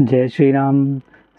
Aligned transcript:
जय 0.00 0.28
श्री 0.28 0.50
राम 0.52 0.76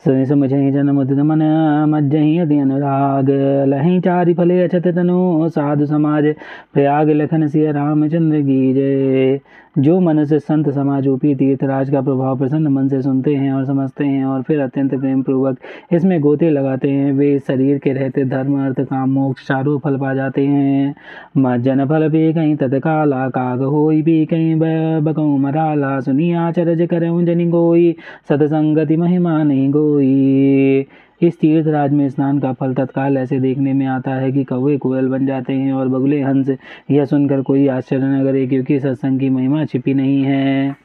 सुनि 0.03 0.25
समझहि 0.25 0.71
जन 0.71 0.89
मुदित 0.89 1.19
मन 1.19 1.41
मज्जहि 1.89 2.37
अति 2.37 2.59
अनुराग 2.59 3.29
लहि 3.69 3.99
चारि 3.99 4.33
फले 4.33 4.61
अछत 4.63 4.87
तनु, 4.87 5.49
साधु 5.49 5.85
समाज, 5.85 6.33
प्रयाग 6.73 7.09
लखन 7.09 7.47
सिया 7.47 7.71
रामचंद्र 7.71 8.41
की 8.41 8.73
जय। 8.73 9.39
जो 9.77 9.99
मन 9.99 10.23
से 10.25 10.39
संत 10.39 10.69
समाजोपी 10.69 11.33
तीर्थराज 11.35 11.89
का 11.89 12.01
प्रभाव 12.01 12.37
प्रसन्न 12.37 12.67
मन 12.67 12.87
से 12.87 13.01
सुनते 13.01 13.33
हैं 13.35 13.51
और 13.53 13.65
समझते 13.65 14.03
हैं 14.05 14.25
और 14.25 14.41
फिर 14.41 14.59
अत्यंत 14.59 14.93
प्रेम 14.95 15.21
पूर्वक 15.21 15.57
इसमें 15.93 16.19
गोते 16.21 16.49
लगाते 16.49 16.89
हैं। 16.89 17.11
वे 17.13 17.39
शरीर 17.39 17.77
के 17.77 17.93
रहते 17.93 18.23
धर्म, 18.25 18.65
अर्थ, 18.65 18.79
काम, 18.81 19.09
मोक्ष 19.09 19.47
चारों 19.47 19.77
फल 19.79 19.97
पा 19.97 20.13
जाते 20.13 20.45
हैं। 20.45 20.95
मज्जन 21.37 21.85
फल 21.85 22.07
भी 22.09 22.31
कहीं 22.33 22.55
तत्काला, 22.55 23.27
काग 23.29 23.61
हो 23.63 23.87
भी 24.05 24.25
कहीं 24.25 24.55
बकऊ 25.01 25.37
मराला। 25.37 25.99
सुनिया 25.99 26.51
चरज 26.51 26.87
कर 26.87 27.03
जनि 27.25 27.45
गोई, 27.45 27.95
सतसंगति 28.29 28.97
महिमा 28.97 29.43
नहीं 29.43 29.69
गोई 29.85 30.85
इस 31.21 31.37
तीर्थ 31.39 31.67
राज 31.67 31.91
में 31.91 32.07
स्नान 32.09 32.39
का 32.39 32.51
फल 32.53 32.73
तत्काल 32.73 33.17
ऐसे 33.17 33.39
देखने 33.39 33.73
में 33.73 33.85
आता 33.87 34.11
है 34.11 34.31
कि 34.31 34.43
कौवे 34.43 34.77
कोयल 34.77 35.07
बन 35.07 35.25
जाते 35.25 35.53
हैं 35.53 35.73
और 35.73 35.87
बगुले 35.87 36.21
हंस, 36.21 36.49
यह 36.91 37.05
सुनकर 37.05 37.41
कोई 37.41 37.67
आश्चर्य 37.67 38.03
न 38.03 38.23
करे 38.25 38.45
क्योंकि 38.47 38.79
सत्संग 38.79 39.19
की 39.19 39.29
महिमा 39.29 39.63
छिपी 39.65 39.93
नहीं 39.93 40.21
है। 40.23 40.75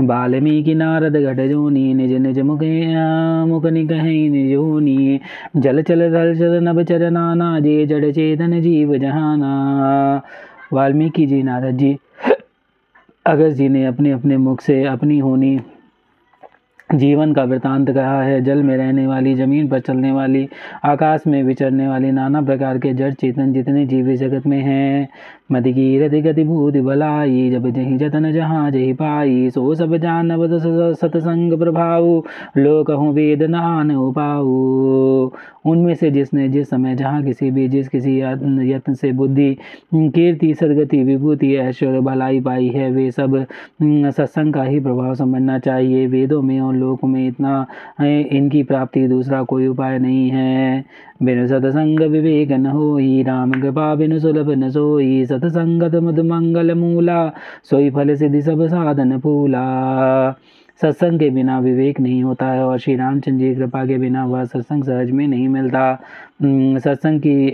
बाल्मीकि 0.00 0.74
नारद 0.74 1.16
घट 1.16 1.40
जोनी, 1.40 1.94
निज 1.94 2.12
निज 2.12 2.38
मुख 2.40 2.62
मुख 3.48 3.66
निकहि 3.66 4.28
निजोनी 4.28 5.20
जल 5.56 5.82
चल, 5.82 6.10
धल 6.10 6.34
चल, 6.38 6.60
नभ 6.62 6.82
चर 6.82 7.10
नाना, 7.10 7.58
जे 7.60 7.86
जड़ 7.86 8.10
चेतन 8.10 8.60
जीव 8.60 8.96
जहाना। 8.98 10.22
वाल्मीकि 10.72 11.26
जी 11.26 11.42
नारद 11.42 11.76
जी, 11.78 11.96
अगस्त 13.26 13.56
जी 13.56 13.68
ने 13.68 13.84
अपने 13.86 14.10
अपने 14.12 14.36
मुख 14.36 14.60
से 14.60 14.82
अपनी 14.84 15.18
होनी 15.18 15.58
जीवन 16.94 17.32
का 17.32 17.44
वृतांत 17.44 17.90
कहा 17.90 18.22
है, 18.22 18.40
जल 18.44 18.62
में 18.62 18.76
रहने 18.76 19.06
वाली, 19.06 19.34
ज़मीन 19.34 19.68
पर 19.68 19.80
चलने 19.80 20.12
वाली, 20.12 20.48
आकाश 20.84 21.26
में 21.26 21.42
विचरने 21.42 21.88
वाली, 21.88 22.10
नाना 22.12 22.42
प्रकार 22.42 22.78
के 22.78 22.92
जड़ 22.94 23.12
चेतन 23.14 23.52
जितने 23.52 23.86
जीव 23.86 24.14
जगत 24.16 24.46
में 24.46 24.60
हैं। 24.60 25.08
की 25.52 25.98
रति 25.98 26.20
गति 26.20 26.44
भूति 26.44 26.80
बलाई, 26.80 27.50
जब 27.50 27.68
जही 27.70 27.96
जतन 27.98 28.32
जहाँ 28.32 28.70
जही 28.70 28.92
पाई, 28.92 29.50
सो 29.50 29.74
सब 29.74 29.96
जान 29.96 30.30
सतसंग 30.94 31.58
प्रभाव, 31.58 32.22
लोक 32.56 32.90
हूँ 32.90 33.12
वेद 33.14 33.42
नान 33.42 33.90
उपाऊ। 33.90 35.30
उनमें 35.66 35.94
से 35.94 36.10
जिसने 36.10 36.48
जिस 36.48 36.70
समय 36.70 36.94
जहाँ 36.94 37.22
किसी 37.22 37.50
भी, 37.50 37.68
जिस 37.68 37.88
किसी 37.88 38.18
यत्न 38.20 38.94
से 38.94 39.12
बुद्धि, 39.12 39.56
कीर्ति, 39.94 40.54
सदगति, 40.54 41.02
विभूति, 41.04 41.54
ऐश्वर्य 41.56 42.00
भलाई 42.00 42.40
पाई 42.40 42.68
है, 42.68 42.90
वे 42.90 43.10
सब, 43.10 43.46
सत्संग 43.82 44.54
का 44.54 44.62
ही 44.62 44.80
प्रभाव 44.80 45.14
समझना 45.14 45.58
चाहिए। 45.58 46.06
वेदों 46.06 46.42
में 46.42 46.60
और 46.60 46.74
लोक 46.82 47.04
में 47.04 47.26
इतना 47.28 47.66
इनकी 48.02 48.62
प्राप्ति 48.62 49.06
दूसरा 49.08 49.42
कोई 49.44 49.66
उपाय 49.66 49.98
नहीं 49.98 50.28
है। 50.30 50.84
बिनु 51.22 51.46
सतसंग 51.48 52.00
विवेक 52.02 52.52
न 52.52 52.66
हो 52.66 52.96
ही 52.96 53.22
राम 53.22 53.52
कृपा 53.52 53.94
बिनु 53.94 54.18
सुलभ 54.20 54.50
न 54.50 54.70
सोई। 54.70 55.24
सतसंगत 55.26 55.94
मद 55.96 56.18
मंगल 56.26 56.74
मूला, 56.74 57.28
सोई 57.64 57.90
फल 57.90 58.14
सिद्धि 58.14 58.42
सब 58.42 58.66
साधन 58.68 59.18
फूला। 59.18 59.66
सत्संग 60.82 61.18
के 61.20 61.28
बिना 61.30 61.58
विवेक 61.60 61.98
नहीं 62.00 62.22
होता 62.22 62.46
है 62.46 62.64
और 62.66 62.78
श्री 62.78 62.94
रामचंद्र 62.96 63.38
जी 63.38 63.54
कृपा 63.54 63.84
के 63.86 63.98
बिना 63.98 64.24
वह 64.26 64.44
सत्संग 64.44 64.84
सहज 64.84 65.10
में 65.10 65.26
नहीं 65.28 65.48
मिलता। 65.48 65.92
सत्संग 66.40 67.20
की 67.20 67.52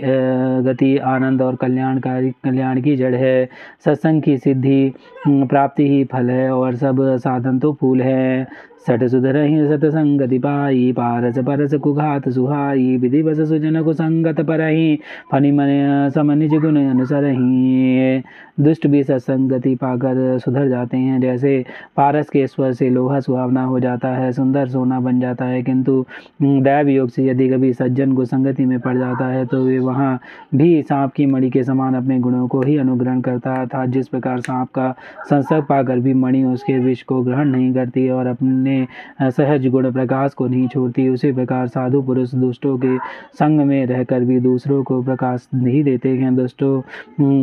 गति, 0.63 0.97
आनंद 0.97 1.41
और 1.41 1.55
कल्याणकारी, 1.55 2.31
कल्याण 2.43 2.81
की 2.81 2.95
जड़ 2.95 3.15
है। 3.15 3.49
सत्संग 3.85 4.21
की 4.21 4.37
सिद्धि 4.37 4.91
प्राप्ति 5.27 5.87
ही 5.89 6.03
फल 6.03 6.29
है 6.29 6.51
और 6.51 6.75
सब 6.75 6.97
साधन 7.17 7.59
तो 7.59 7.73
फूल 7.81 8.01
है। 8.01 8.47
सट 8.87 9.03
सुधरहि 9.03 9.67
सतसंगति 9.67 10.37
पाई, 10.39 10.91
पारस 10.91 11.37
परस 11.39 11.73
कुघात 11.73 12.29
सुहाई, 12.29 12.97
विधि 12.97 13.21
बस 13.23 13.37
सुजन 13.49 13.81
कुसंगत 13.83 14.39
परही 14.41 14.99
फनि 15.31 15.51
मन, 15.51 16.09
सम 16.15 16.31
निज 16.31 16.53
गुण 16.55 16.77
अनुसरही। 16.85 18.23
दुष्ट 18.59 18.87
भी 18.87 19.03
सत्संगति 19.03 19.75
पाकर 19.75 20.37
सुधर 20.39 20.67
जाते 20.67 20.97
हैं। 20.97 21.19
जैसे 21.21 21.63
पारस 21.97 22.29
के 22.29 22.45
स्वर 22.47 22.71
से 22.73 22.89
लोहा 22.89 23.19
सुहावना 23.19 23.63
हो 23.63 23.79
जाता 23.79 24.07
है, 24.07 24.31
सुंदर 24.31 24.67
सोना 24.67 24.99
बन 24.99 25.19
जाता 25.19 25.45
है। 25.45 25.61
किंतु 25.63 26.05
दैव 26.41 26.87
योग 26.87 27.09
से 27.09 27.25
यदि 27.25 27.49
कभी 27.49 27.73
सज्जन 27.73 28.13
को 28.13 28.25
संगति 28.25 28.65
में 28.65 28.78
पड़ 28.79 28.97
जाता 28.97 29.25
है 29.25 29.45
तो 29.45 29.63
वे 29.65 29.77
वहाँ 29.79 30.19
भी 30.55 30.81
सांप 30.81 31.11
की 31.11 31.25
मणि 31.25 31.49
के 31.49 31.63
समान 31.63 31.95
अपने 31.95 32.19
गुणों 32.19 32.47
को 32.47 32.61
ही 32.61 32.77
अनुग्रहण 32.77 33.21
करता 33.21 33.65
था। 33.65 33.85
जिस 33.87 34.07
प्रकार 34.07 34.39
सांप 34.39 34.67
का 34.75 34.93
संसर्ग 35.29 35.63
पाकर 35.63 35.99
भी 35.99 36.13
मणि 36.13 36.43
उसके 36.43 36.77
विष 36.79 37.01
को 37.03 37.21
ग्रहण 37.21 37.49
नहीं 37.49 37.73
करती 37.73 38.07
और 38.09 38.27
अपने 38.27 38.85
सहज 39.21 39.67
गुण 39.67 39.91
प्रकाश 39.91 40.33
को 40.33 40.47
नहीं 40.47 40.67
छोड़ती, 40.67 41.07
उसी 41.09 41.31
प्रकार 41.31 41.67
साधु 41.67 42.01
पुरुष 42.01 42.33
दुष्टों 42.35 42.77
के 42.77 42.97
संग 43.33 43.61
में 43.61 43.85
रहकर 43.85 44.23
भी 44.23 44.39
दूसरों 44.39 44.83
को 44.83 45.01
प्रकाश 45.03 45.47
नहीं 45.55 45.83
देते 45.83 46.09
हैं। 46.09 46.35
दुष्टों 46.35 46.81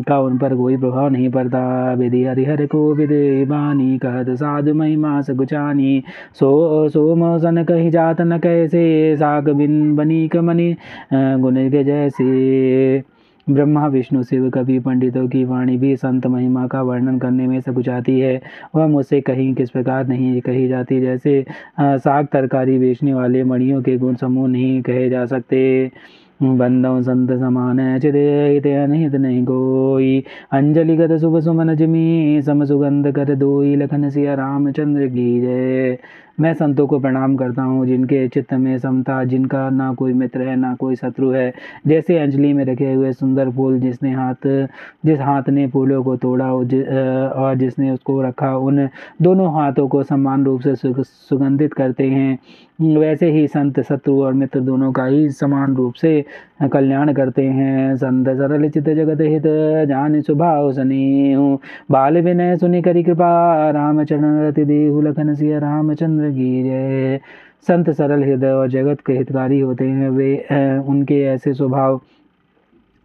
का 0.03 0.19
उन 0.21 0.39
पर 0.39 0.55
कोई 0.57 0.77
प्रभाव 0.77 1.09
नहीं 1.09 1.31
पड़ता। 1.31 1.93
विधि 1.93 2.25
हरिहर 2.25 2.65
को 2.67 2.93
विधि 2.95 3.45
बानी, 3.45 3.99
कहत 3.99 4.31
साधु 4.31 4.75
महिमा 4.75 5.21
सगुचानी। 5.23 6.03
सो 6.35 6.89
सोम 6.89 7.37
सन 7.39 7.63
कही 7.65 7.91
जात 7.91 8.21
न 8.21 8.39
कैसे, 8.39 9.17
साग 9.17 9.49
बिन 9.49 9.95
बनी 9.97 10.27
कमनी। 10.29 10.73
गुण 11.41 11.69
के 11.71 11.83
जैसे 11.85 13.03
ब्रह्मा, 13.47 13.87
विष्णु, 13.87 14.23
शिव, 14.23 14.49
कवि, 14.51 14.79
पंडितों 14.79 15.27
की 15.29 15.45
वाणी 15.45 15.77
भी 15.79 15.95
संत 15.97 16.27
महिमा 16.27 16.67
का 16.67 16.81
वर्णन 16.83 17.19
करने 17.19 17.47
में 17.47 17.61
सकुचाती 17.61 18.19
है। 18.21 18.41
वह 18.75 18.87
मुझसे 18.87 19.21
कहीं 19.21 19.55
किस 19.55 19.71
प्रकार 19.71 20.07
नहीं 20.09 20.41
कही 20.41 20.67
जाती, 20.69 21.01
जैसे 21.01 21.45
साग 21.81 22.27
तरकारी 22.33 22.79
बेचने 22.79 23.15
वाले 23.15 23.45
मणियों 23.45 23.83
के 23.83 23.97
गुण 23.97 24.15
समूह 24.15 24.49
नहीं 24.49 24.81
कहे 24.83 25.09
जा 25.11 25.25
सकते। 25.27 25.91
बंदों 26.41 27.01
संत 27.03 27.31
समान 27.41 27.79
चित 28.01 28.15
अनहित 28.67 29.15
नहीं 29.15 29.45
कोई। 29.45 30.19
अंजलि 30.53 30.97
गत 30.97 31.17
शुभ 31.21 31.39
सुमन 31.41 31.75
जमी, 31.75 32.43
सम 32.43 32.65
सुगंध 32.65 33.11
कर 33.15 33.35
दोई, 33.35 33.75
लखन 33.77 34.09
सिया 34.11 34.35
रामचंद्र 34.35 35.07
की 35.09 35.41
जय। 35.41 35.99
मैं 36.41 36.53
संतों 36.55 36.87
को 36.87 36.99
प्रणाम 37.01 37.37
करता 37.37 37.63
हूँ, 37.63 37.87
जिनके 37.87 38.27
चित्त 38.29 38.53
में 38.55 38.77
समता, 38.79 39.23
जिनका 39.25 39.69
ना 39.71 39.93
कोई 39.95 40.13
मित्र 40.13 40.49
है, 40.49 40.57
ना 40.57 40.75
कोई 40.75 40.97
शत्रु 40.97 41.31
है। 41.31 41.53
जैसे 41.87 42.19
अंजलि 42.19 42.53
में 42.53 42.65
रखे 42.65 42.93
हुए 42.93 43.13
सुंदर 43.13 43.51
फूल 43.51 43.79
जिसने 43.81 44.13
हाथ, 44.15 44.47
जिस 45.07 45.21
हाथ 45.21 45.49
ने 45.49 45.67
फूलों 45.69 46.03
को 46.05 46.17
तोड़ा 46.17 46.53
और 46.53 47.55
जिसने 47.59 47.91
उसको 47.91 48.21
रखा, 48.23 48.57
उन 48.57 48.89
दोनों 49.23 49.53
हाथों 49.55 49.89
को 49.89 50.03
समान 50.03 50.45
रूप 50.45 50.61
से 50.61 50.75
सुगंधित 50.77 51.75
करते 51.75 52.05
हैं। 52.07 52.39
वैसे 52.97 53.31
ही 53.33 53.47
संत, 53.49 53.81
शत्रु 53.81 54.21
और 54.23 54.33
मित्र 54.35 54.61
दोनों 54.61 54.93
का 54.93 55.05
ही 55.05 55.29
समान 55.31 55.75
रूप 55.77 55.95
से 55.95 56.25
कल्याण 56.73 57.13
करते 57.13 57.43
हैं। 57.43 57.97
संत 57.97 58.29
सरल 58.29 58.69
चित 58.69 58.89
जगत 58.91 59.21
हित, 59.21 59.43
जान 59.89 60.21
सुभाव 60.23 60.73
सनी 60.73 61.35
बाल 61.91 62.21
विनय 62.21 62.57
सुनि 62.57 62.83
करी 62.83 63.03
कृपा, 63.03 63.71
रामचरण 63.71 64.41
रति 64.49 64.65
देहु 64.65 65.01
लखन 65.03 65.35
की 65.35 66.63
जय। 66.65 67.21
संत 67.69 67.91
सरल 67.91 68.23
हृदय 68.25 68.51
और 68.51 68.69
जगत 68.69 69.01
के 69.07 69.13
हितकारी 69.13 69.61
होते 69.61 69.85
हैं 69.85 70.11
वे 70.11 70.35
उनके 70.89 71.23
ऐसे 71.25 71.53
स्वभाव 71.55 72.01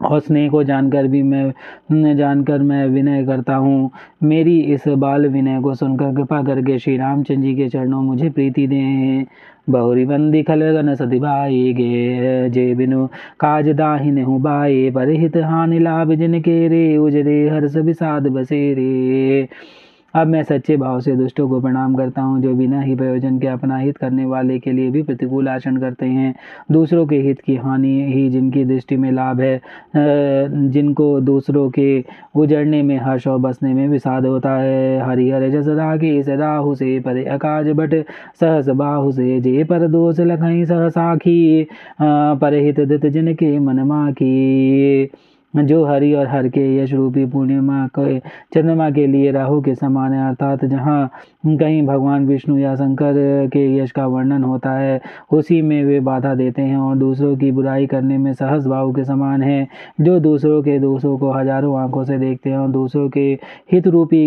और 0.05 0.19
स्नेह 0.19 0.49
को 0.49 0.63
जानकर 0.63 1.07
भी 1.07 1.21
मैं 1.23 2.15
जानकर 2.17 2.61
मैं 2.61 2.85
विनय 2.89 3.25
करता 3.25 3.55
हूँ। 3.55 3.89
मेरी 4.23 4.59
इस 4.73 4.87
बाल 4.97 5.27
विनय 5.27 5.61
को 5.61 5.73
सुनकर 5.75 6.15
कृपा 6.15 6.41
करके 6.43 6.77
श्री 6.79 6.97
रामचंद्र 6.97 7.41
जी 7.41 7.55
के 7.55 7.69
चरणों 7.69 8.01
मुझे 8.01 8.29
प्रीति 8.29 8.67
दें। 8.67 9.25
बहुरी 9.69 10.05
बंदी 10.05 10.41
खल 10.43 10.61
गन 10.73 10.93
सति 10.95 11.19
भाई 11.19 11.73
गे, 11.73 12.49
जे 12.49 12.73
बिनु 12.75 13.05
काज 13.39 13.69
दाहिन 13.69 14.23
हूँ 14.23 14.39
बाए 14.41 14.89
परहित 14.91 15.37
हानि 15.37 15.79
लाभ 15.79 16.13
जिनके 16.13 16.67
रे, 16.67 16.97
उजरे 16.97 17.47
हर्ष 17.49 17.75
विषाद 17.77 18.27
बसे 18.27 18.73
रे 18.73 19.47
अब 20.13 20.27
मैं 20.27 20.41
सच्चे 20.43 20.75
भाव 20.77 20.99
से 21.01 21.15
दुष्टों 21.15 21.47
को 21.49 21.59
प्रणाम 21.61 21.95
करता 21.95 22.21
हूँ, 22.21 22.41
जो 22.41 22.53
बिना 22.53 22.81
ही 22.81 22.95
प्रयोजन 22.95 23.37
के 23.39 23.47
अपना 23.47 23.77
हित 23.77 23.97
करने 23.97 24.25
वाले 24.25 24.57
के 24.59 24.71
लिए 24.71 24.89
भी 24.91 25.03
प्रतिकूल 25.03 25.47
आचरण 25.49 25.77
करते 25.77 26.05
हैं। 26.05 26.33
दूसरों 26.71 27.05
के 27.07 27.15
हित 27.17 27.41
की 27.41 27.55
हानि 27.55 27.93
ही 28.07 28.29
जिनकी 28.29 28.63
दृष्टि 28.65 28.97
में 28.97 29.11
लाभ 29.11 29.41
है 29.41 29.59
जिनको 30.69 31.19
दूसरों 31.21 31.69
के 31.69 32.03
उजड़ने 32.35 32.81
में 32.83 32.97
हर्ष 32.99 33.27
और 33.27 33.37
बसने 33.39 33.73
में 33.73 33.87
विषाद 33.87 34.25
होता 34.25 34.55
है। 34.57 35.09
हरिहर 35.09 35.49
जस 35.51 35.67
रागे 35.69 36.21
राहु 36.31 36.75
से 36.75 36.99
पर 36.99 37.25
अकाज 37.29 37.69
बट, 37.69 37.95
सहस 38.39 38.69
बाहु 38.69 39.11
से 39.11 39.39
जे 39.41 39.63
पर 39.63 39.87
दोष 39.87 40.19
लखई 40.21 40.65
सह 40.65 40.87
साखी 40.89 41.67
पर 42.01 42.53
हित 42.55 42.79
दित 42.81 43.05
जिनके 43.07 43.57
मन 43.59 43.79
माखी। 43.83 45.09
जो 45.53 45.83
हरि 45.85 46.13
और 46.13 46.27
हर 46.27 46.47
के 46.47 46.61
यश 46.77 46.93
रूपी 46.93 47.25
पूर्णिमा 47.25 47.85
के 47.97 48.19
चंद्रमा 48.19 48.89
के 48.91 49.05
लिए 49.07 49.31
राहु 49.31 49.59
के 49.61 49.73
समान 49.75 50.13
है, 50.13 50.27
अर्थात 50.27 50.63
जहाँ 50.65 51.09
कहीं 51.47 51.81
भगवान 51.85 52.25
विष्णु 52.27 52.57
या 52.57 52.75
शंकर 52.75 53.13
के 53.53 53.65
यश 53.77 53.91
का 53.91 54.05
वर्णन 54.07 54.43
होता 54.43 54.71
है, 54.71 54.99
उसी 55.33 55.61
में 55.61 55.83
वे 55.85 55.99
बाधा 55.99 56.33
देते 56.35 56.61
हैं 56.61 56.77
और 56.77 56.95
दूसरों 56.97 57.35
की 57.37 57.51
बुराई 57.51 57.87
करने 57.87 58.17
में 58.17 58.31
सहस 58.33 58.65
भाव 58.67 58.91
के 58.93 59.03
समान 59.05 59.43
है, 59.43 59.67
जो 60.01 60.19
दूसरों 60.19 60.61
के 60.63 60.77
दोषों 60.79 61.17
को 61.17 61.31
हज़ारों 61.31 61.77
आँखों 61.79 62.03
से 62.05 62.17
देखते 62.19 62.49
हैं 62.49 62.57
और 62.57 62.69
दूसरों 62.71 63.07
के 63.09 63.27
हित 63.71 63.87
रूपी 63.87 64.21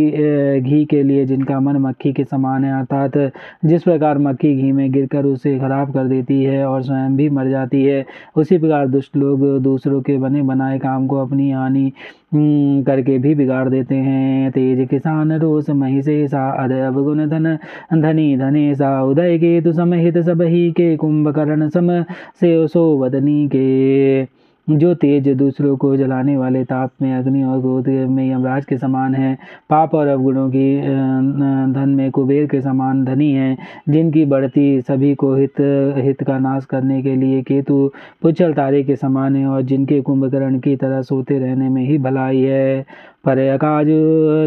घी 0.61 0.85
के 0.85 1.03
लिए 1.03 1.25
जिनका 1.26 1.61
मन 1.61 1.76
मक्खी 1.79 2.12
के 2.12 2.25
समान 2.25 2.65
है, 2.65 2.79
अर्थात 2.79 3.32
जिस 3.65 3.82
प्रकार 3.82 4.19
मक्खी 4.19 4.55
घी 4.56 4.73
में 4.73 4.91
गिरकर 4.93 5.25
उसे 5.26 5.59
खराब 5.59 5.93
कर 5.94 6.09
देती 6.09 6.43
है 6.44 6.65
और 6.67 6.82
स्वयं 6.82 7.17
भी 7.17 7.29
मर 7.31 7.49
जाती 7.50 7.82
है, 7.85 8.05
उसी 8.37 8.59
प्रकार 8.59 8.88
दुष्ट 8.88 9.17
लोग 9.17 9.47
दूसरों 9.62 10.00
के 10.03 10.17
बने 10.19 10.43
बनाए 10.44 10.79
काम 10.79 11.06
को 11.06 11.13
अपनी 11.16 11.50
हानि 11.50 11.93
हम्म, 12.34 12.82
करके 12.82 13.19
भी 13.19 13.34
बिगाड़ 13.34 13.69
देते 13.69 13.94
हैं। 13.94 14.50
तेज 14.52 14.88
किसान 14.88 15.32
रोस 15.32 15.70
महिषे 15.70 16.28
सा 16.28 16.50
अदब 16.64 17.02
गुण 17.05 17.26
धन 17.26 17.58
धनी 17.94 18.37
धने 18.37 18.75
सा। 18.75 19.02
उदय 19.02 19.38
के 19.38 19.61
तु 19.61 19.72
समहित 19.72 20.19
सब 20.19 20.43
ही 20.43 20.70
के 20.72 20.96
कुंभकर्ण 20.96 21.69
सम 21.69 22.02
से 22.40 22.66
सो 22.69 22.99
वदनी 22.99 23.49
के। 23.49 24.44
जो 24.69 24.94
तेज 24.94 25.28
दूसरों 25.28 25.76
को 25.76 25.96
जलाने 25.96 26.37
वाले 26.37 26.62
ताप 26.64 26.90
में, 27.02 27.12
अग्नि 27.14 27.43
और 27.43 27.61
क्रोध 27.61 27.88
में 28.11 28.31
यमराज 28.31 28.64
के 28.64 28.76
समान 28.78 29.14
है। 29.14 29.34
पाप 29.70 29.94
और 29.94 30.06
अवगुणों 30.06 30.49
की 30.50 30.81
धन 31.72 31.94
में 31.96 32.11
कुबेर 32.11 32.46
के 32.46 32.61
समान 32.61 33.05
धनी 33.05 33.31
है, 33.32 33.56
जिनकी 33.88 34.25
बढ़ती 34.25 34.81
सभी 34.81 35.14
को 35.14 35.34
हित 35.34 35.61
हित 35.99 36.22
का 36.22 36.38
नाश 36.38 36.64
करने 36.64 37.02
के 37.02 37.14
लिए 37.16 37.43
केतु 37.43 37.90
पुचल 38.22 38.52
तारे 38.52 38.82
के 38.82 38.96
समान 38.96 39.37
है 39.37 39.46
और 39.46 39.62
जिनके 39.62 40.00
कुंभकर्ण 40.00 40.58
की 40.58 40.76
तरह 40.76 41.02
सोते 41.02 41.38
रहने 41.38 41.69
में 41.69 41.82
ही 41.82 41.99
भलाई 41.99 42.40
है। 42.40 42.84
पर 43.25 43.38
अकाज 43.38 43.87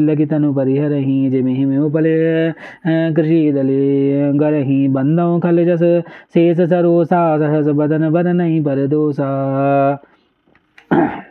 लगितनु 0.02 0.54
परिहर 0.54 0.92
ही 0.94 1.30
जिमि 1.30 1.54
में 1.66 1.90
पले 1.92 2.52
कृषि 3.14 3.52
दले 3.52 4.34
गर 4.34 4.54
ही 4.64 4.88
बंदों 4.88 5.40
खल 5.40 5.66
जस, 5.66 5.84
शेष 6.34 6.58
सरोसा, 6.70 7.38
सहस 7.38 7.74
बदन 7.76 8.10
बदन 8.10 8.36
नहीं 8.36 8.64
पर 8.64 8.86
दोसा। 8.88 10.00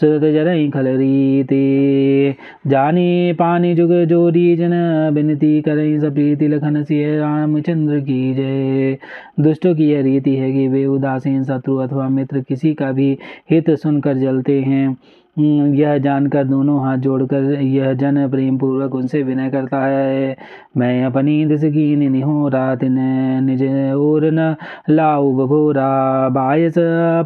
सुरत 0.00 0.22
जरई 0.34 0.68
खल 0.70 0.86
रीति 0.88 2.34
जानी 2.66 3.32
पानी 3.32 3.74
जुग 3.74 3.92
जोड़ी 4.04 4.56
जन, 4.56 4.70
बिनती 5.14 5.60
करई 5.62 5.98
सप्रीति 6.00 6.48
लखन 6.48 6.82
सिय 6.84 7.18
रामचंद्र 7.18 8.00
की 8.00 8.34
जय। 8.34 8.96
दुष्टों 9.40 9.74
की 9.74 9.90
यह 9.90 10.02
रीति 10.02 10.36
है 10.36 10.52
कि 10.52 10.68
वे 10.68 10.84
उदासीन 10.86 11.42
शत्रु 11.44 11.76
अथवा 11.78 12.08
मित्र 12.08 12.40
किसी 12.40 12.74
का 12.74 12.92
भी 12.92 13.16
हित 13.50 13.70
सुनकर 13.72 14.18
जलते 14.18 14.60
हैं। 14.60 14.96
यह 15.36 15.96
जानकर 15.98 16.44
दोनों 16.44 16.84
हाथ 16.84 16.98
जोड़कर 16.98 17.42
यह 17.60 17.92
जन 17.92 18.28
प्रेम 18.30 18.58
पूर्वक 18.58 18.94
उनसे 18.94 19.22
विनय 19.22 19.50
करता 19.50 19.84
है। 19.84 20.36
मैं 20.76 21.04
अपनी 21.04 21.44
दिस 21.46 21.64
की 21.64 21.96
निहो 21.96 22.48
रात 22.48 22.84
निज 22.84 23.62
और 23.94 24.30
न 24.32 24.54
लाऊ 24.90 25.32
बभोरा। 25.36 26.28
बायस 26.28 26.74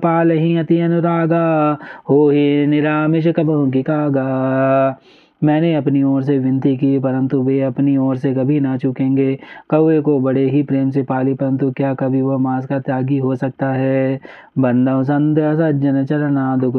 पाल 0.03 0.31
ही 0.31 0.57
अति 0.57 0.81
अनुरागा, 0.81 1.79
हो 2.11 2.29
ही 2.31 2.67
निरामिष 2.67 3.27
कबों 3.29 3.71
की 3.71 3.83
कागा। 3.83 4.99
मैंने 5.43 5.75
अपनी 5.75 6.03
ओर 6.03 6.23
से 6.23 6.39
विनती 6.39 6.77
की, 6.77 6.99
परंतु 6.99 7.43
वे 7.43 7.61
अपनी 7.63 7.97
ओर 7.97 8.17
से 8.17 8.33
कभी 8.35 8.59
ना 8.61 8.77
चुकेंगे। 8.77 9.35
कौए 9.71 10.01
को 10.01 10.19
बड़े 10.21 10.45
ही 10.51 10.63
प्रेम 10.63 10.91
से 10.91 11.03
पाली, 11.03 11.35
परंतु 11.35 11.71
क्या 11.73 11.93
कभी 11.95 12.23
वह 12.23 12.39
मांस 12.39 12.67
का 12.67 12.79
त्यागी 12.81 13.19
हो 13.19 13.35
सकता 13.37 13.73
है? 13.73 14.21
बंदव 14.59 15.03
संध्या 15.05 15.55
सज्जन 15.55 16.05
चरना 16.05 16.57
दुख 16.57 16.75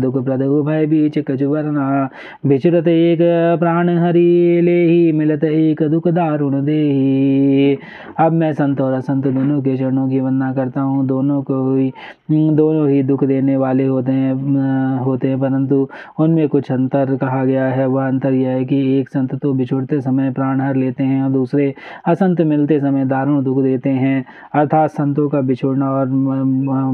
दुख 0.00 0.22
प्रद 0.24 0.42
भय 0.66 0.86
बीच 0.86 1.18
कचुवरना 1.20 2.08
बिचरत 2.46 2.88
एक 2.88 3.18
प्राण 3.60 3.88
हरि, 3.98 4.60
ले 4.62 4.84
ही 4.84 5.12
मिलत 5.12 5.44
एक 5.44 5.82
दुख 5.90 6.08
दारुण 6.10 6.60
दे 6.64 7.78
अब 8.20 8.32
मैं 8.32 8.52
संत 8.52 8.80
और 8.80 8.92
असंत 8.92 9.26
दोनों 9.26 9.60
के 9.62 9.76
चरणों 9.76 10.08
की 10.08 10.20
वंदना 10.20 10.52
करता 10.54 10.80
हूँ। 10.80 11.06
दोनों 11.06 11.42
को 11.42 11.74
ही, 11.76 11.90
दोनों 12.30 12.88
ही 12.88 13.02
दुख 13.02 13.24
देने 13.24 13.56
वाले 13.56 13.86
होते 13.86 14.12
हैं 14.12 14.98
होते 14.98 15.28
हैं, 15.28 15.40
परंतु 15.40 15.88
उनमें 16.20 16.48
कुछ 16.48 16.70
अंतर 16.72 17.16
कहा 17.16 17.44
गया 17.44 17.61
गया 17.62 17.72
है, 17.72 17.86
वह 17.86 18.06
अंतर 18.06 18.32
यह 18.32 18.48
है 18.48 18.64
कि 18.64 18.76
एक 18.98 19.08
संत 19.08 19.34
तो 19.34 19.52
बिछुड़ते 19.52 20.00
समय 20.00 20.30
प्राण 20.30 20.60
हर 20.60 20.76
लेते 20.76 21.04
हैं 21.04 21.22
और 21.22 21.30
दूसरे 21.30 21.74
असंत 22.06 22.40
मिलते 22.42 22.78
समय 22.80 23.04
दारुण 23.04 23.42
दुख 23.44 23.62
देते 23.62 23.90
हैं। 23.90 24.24
अर्थात 24.54 24.90
संतों 24.90 25.28
का 25.28 25.40
बिछुड़ना 25.40 25.90
और 25.90 26.06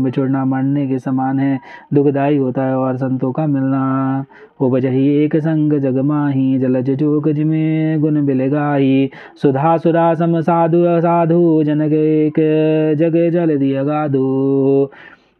बिछुड़ना 0.03 0.45
मरने 0.45 0.87
के 0.89 0.99
समान 0.99 1.39
है। 1.39 1.59
दुखदायी 1.95 2.37
होता 2.37 2.65
है 2.65 2.77
और 2.77 2.97
संतों 2.97 3.33
का 3.33 3.47
मिलना। 3.47 4.25
वो 4.61 4.71
बजही 4.71 5.07
एक 5.17 5.37
संग 5.37 5.73
जगमाही 5.81 6.59
जलज 6.59 6.91
जोग 6.91 7.31
जिमे 7.33 7.99
गुण 7.99 8.25
बिलगाही। 8.27 9.11
सुधा 9.43 9.77
सुधा, 9.77 10.13
सम 10.15 10.41
साधु 10.41 10.85
साधु 11.01 11.63
जनक 11.65 11.93
एक 11.93 12.41
जग 12.99 13.17
जल 13.33 13.57
दिया 13.59 13.83
गाधु। 13.85 14.89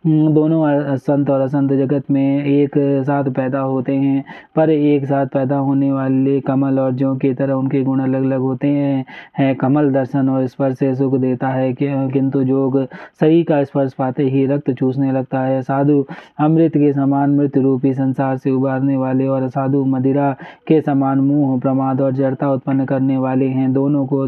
दोनों 0.09 0.97
संत 0.97 1.31
और 1.31 1.41
असंत 1.41 1.73
जगत 1.73 2.11
में 2.11 2.45
एक 2.45 2.75
साथ 3.07 3.25
पैदा 3.37 3.61
होते 3.61 3.95
हैं 3.95 4.23
पर 4.57 4.71
एक 4.71 5.05
साथ 5.07 5.27
पैदा 5.27 5.57
होने 5.59 5.91
वाले 5.93 6.39
कमल 6.41 6.79
और 6.81 6.93
जो 6.93 7.15
की 7.17 7.33
तरह 7.35 7.55
उनके 7.55 7.83
गुण 7.85 8.01
अलग 8.03 8.23
अलग 8.25 8.41
होते 8.41 8.69
हैं। 8.69 9.05
है 9.39 9.55
कमल 9.55 9.91
दर्शन 9.93 10.29
और 10.29 10.47
स्पर्श 10.47 10.79
से 10.79 10.95
सुख 10.95 11.15
देता 11.21 11.49
है 11.49 11.73
किंतु 11.75 12.43
जोग 12.45 12.79
सही 13.21 13.43
का 13.45 13.63
स्पर्श 13.65 13.93
पाते 13.95 14.23
ही 14.25 14.47
रक्त 14.47 14.71
चूसने 14.71 15.13
लगता 15.13 15.41
है। 15.41 15.61
साधु 15.63 16.05
अमृत 16.41 16.77
के 16.77 16.93
समान 16.93 17.37
मृत 17.37 17.59
रूपी 17.59 17.93
संसार 17.95 18.37
से 18.39 18.51
उबारने 18.51 18.97
वाले 18.97 19.27
और 19.27 19.49
साधु 19.49 19.85
मदिरा 19.87 20.33
के 20.69 20.81
समान 20.81 21.21
मुँह 21.21 21.59
प्रमाद 21.61 22.01
और 22.01 22.13
जड़ता 22.15 22.53
उत्पन्न 22.53 22.85
करने 22.87 23.17
वाले 23.19 23.49
हैं। 23.49 23.73
दोनों 23.73 24.07
को 24.07 24.27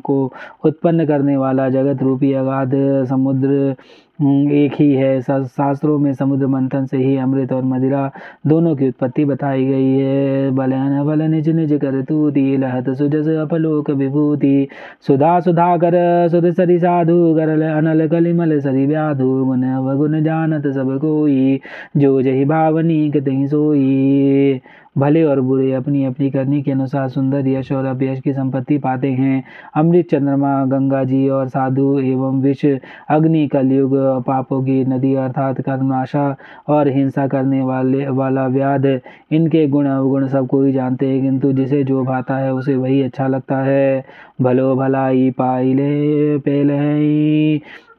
को 0.00 0.24
उत्पन्न 0.64 1.06
करने 1.06 1.36
वाला 1.36 1.68
जगत 1.70 2.02
रूपी 2.02 2.32
अगाध 2.34 2.74
समुद्र 3.08 3.48
हम्म, 3.48 3.74
एक 4.18 4.74
ही 4.80 4.92
है। 4.94 5.20
शास्त्रों 5.20 5.98
में 5.98 6.12
समुद्र 6.14 6.46
मंथन 6.46 6.84
से 6.86 6.96
ही 6.96 7.16
अमृत 7.16 7.52
और 7.52 7.64
मदिरा 7.64 8.10
दोनों 8.46 8.74
की 8.76 8.88
उत्पत्ति 8.88 9.24
बताई 9.24 9.64
गई 9.66 9.90
है। 9.92 10.50
बलन 10.50 11.02
बल 11.06 11.22
निज 11.22 11.48
निज 11.48 11.72
कर 11.82 12.00
तू 12.02 12.30
दी 12.30 12.56
लहत 12.56 12.88
सुजस 12.90 13.28
अपलोक 13.40 13.90
विभूति। 13.90 14.68
सुधा 15.06 15.38
सुधा 15.40 15.76
कर 15.76 15.94
सुर 16.28 16.50
सरि 16.52 16.78
साधु, 16.78 17.34
गरल, 17.34 17.62
अनल, 17.62 18.06
कलिमल 18.08 18.58
सरि 18.60 18.86
व्याधु। 18.86 19.44
गुण 19.44 19.64
वगुण 19.80 20.22
जानत 20.22 20.66
सब 20.66 20.98
कोई, 21.00 21.60
जो 21.96 22.20
जही 22.22 22.44
भावनी 22.44 23.10
कतही 23.10 23.46
सोई। 23.48 24.60
भले 24.98 25.22
और 25.22 25.40
बुरे, 25.40 25.72
अपनी 25.72 26.04
अपनी 26.04 26.30
करनी 26.30 26.62
के 26.62 26.72
अनुसार 26.72 27.08
सुंदर 27.08 27.48
यश 27.48 27.72
और 27.72 27.84
अभ्यश 27.84 28.20
की 28.20 28.32
संपत्ति 28.32 28.78
पाते 28.78 29.08
हैं। 29.08 29.42
अमृत 29.76 30.08
चंद्रमा, 30.10 30.64
गंगा 30.64 31.02
जी 31.04 31.28
और 31.28 31.48
साधु 31.48 31.98
एवं 31.98 32.40
विष, 32.40 32.64
अग्नि, 33.08 33.46
कलयुग, 33.48 33.96
पापों 34.26 34.62
की 34.62 34.84
नदी 34.84 35.14
अर्थात 35.14 35.60
कर्मनाशा 35.60 36.36
और 36.68 36.88
हिंसा 36.88 37.26
करने 37.26 37.62
वाले, 37.62 38.06
वाला 38.08 38.46
व्याध, 38.46 38.86
इनके 39.32 39.66
गुण 39.66 39.86
अवगुण 39.86 40.26
सब 40.26 40.46
कोई 40.46 40.72
जानते 40.72 41.06
हैं, 41.06 41.22
किंतु 41.22 41.52
जिसे 41.52 41.84
जो 41.84 42.04
भाता 42.04 42.36
है 42.36 42.52
उसे 42.54 42.76
वही 42.76 43.02
अच्छा 43.02 43.26
लगता 43.26 43.58
है। 43.58 44.04
भलो 44.40 44.74
भलाई 44.76 45.30
पाई 45.30 45.74
ले 45.74 46.38
पेल 46.38 46.70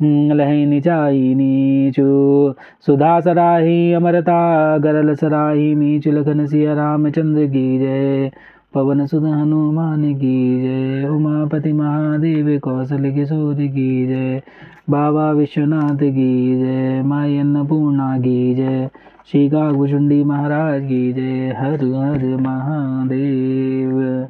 लही 0.01 0.65
निचाई 0.65 1.33
नीचू 1.35 2.53
सुधा 2.85 3.19
सराही 3.19 3.93
अमरता 3.93 4.77
गरल 4.77 5.13
सराही 5.15 5.75
नीचु 5.75 6.11
लखन 6.11 6.45
सिया 6.45 6.73
रामचंद्र 6.73 7.45
की 7.45 7.79
जय 7.79 8.31
पवन 8.73 9.05
सुध 9.05 9.23
हनुमान 9.23 10.13
की 10.13 10.61
जय 10.61 11.07
उमापति 11.07 11.73
महादेव 11.73 12.59
कौशल 12.59 13.11
किशोर 13.11 13.55
की 13.55 14.07
जय 14.07 14.41
बाबा 14.89 15.31
विश्वनाथ 15.31 15.97
की 15.97 16.55
जय 16.59 17.01
माई 17.05 17.37
अन्नपूर्णा 17.37 18.17
की 18.17 18.53
जय 18.55 18.89
श्री 19.31 19.49
काकुचुंडी 19.49 20.23
महाराज 20.23 20.81
की 20.81 21.13
जय 21.13 21.55
हर 21.57 21.85
हर 21.95 22.37
महादेव। 22.41 24.27